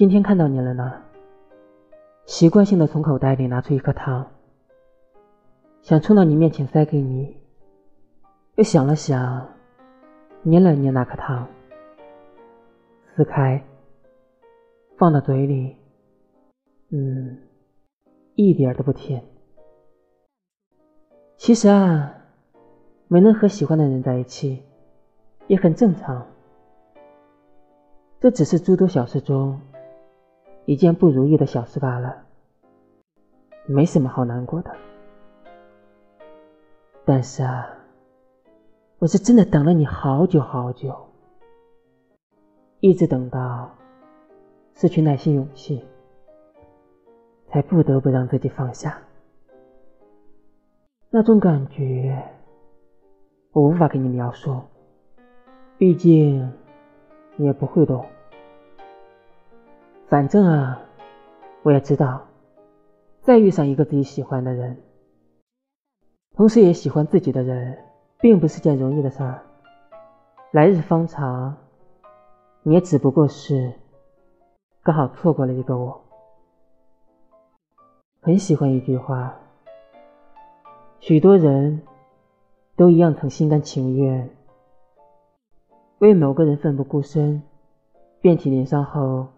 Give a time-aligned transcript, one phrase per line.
[0.00, 0.94] 今天看到你了呢，
[2.24, 4.26] 习惯性的从口袋里拿出一颗糖，
[5.82, 7.36] 想冲到你面前塞给你，
[8.54, 9.46] 又想了想，
[10.40, 11.46] 捏了捏那颗糖，
[13.14, 13.62] 撕开，
[14.96, 15.76] 放到嘴里，
[16.88, 17.36] 嗯，
[18.36, 19.22] 一点都不甜。
[21.36, 22.14] 其实啊，
[23.06, 24.62] 没能和喜欢的人在一起，
[25.46, 26.26] 也很正常。
[28.18, 29.60] 这只是诸多小事中。
[30.70, 32.26] 一件不如意的小事罢了，
[33.66, 34.70] 没什么好难过的。
[37.04, 37.68] 但是啊，
[39.00, 41.08] 我是真的等了你好久好久，
[42.78, 43.72] 一直等到
[44.76, 45.84] 失去耐心、勇气，
[47.48, 48.96] 才不得不让自己放下。
[51.10, 52.22] 那种感觉，
[53.50, 54.60] 我无法给你描述，
[55.76, 56.52] 毕竟
[57.34, 58.06] 你也不会懂。
[60.10, 60.82] 反正啊，
[61.62, 62.26] 我也知道，
[63.22, 64.76] 再遇上一个自己喜欢的人，
[66.34, 67.78] 同时也喜欢自己的人，
[68.18, 69.40] 并不是件容易的事儿。
[70.50, 71.56] 来日方长，
[72.64, 73.72] 你也只不过是
[74.82, 76.02] 刚好错过了一个我。
[78.20, 79.38] 很喜欢一句话：
[80.98, 81.82] 许多人
[82.74, 84.28] 都一样曾心甘情愿
[85.98, 87.44] 为某个人奋不顾身，
[88.20, 89.28] 遍体鳞伤后。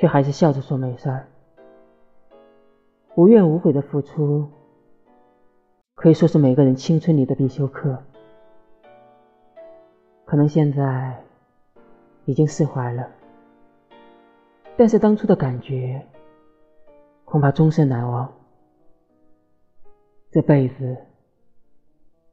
[0.00, 1.28] 却还是笑着说没事儿，
[3.16, 4.48] 无怨无悔的付出，
[5.94, 8.02] 可以说是每个人青春里的必修课。
[10.24, 11.22] 可能现在
[12.24, 13.10] 已经释怀了，
[14.78, 16.06] 但是当初的感觉，
[17.26, 18.32] 恐怕终身难忘。
[20.30, 20.96] 这辈子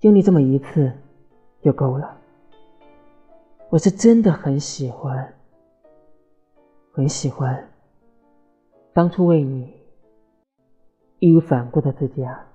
[0.00, 0.92] 经历这么一次
[1.60, 2.18] 就够了。
[3.70, 5.32] 我是真的很喜欢。
[6.94, 7.70] 很喜欢
[8.92, 9.72] 当初为你
[11.20, 12.51] 义无反顾的自己啊。